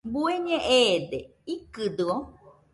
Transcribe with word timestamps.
¿Bueñe 0.13 0.57
eede?, 0.79 1.19
¿ikɨdɨo? 1.53 2.15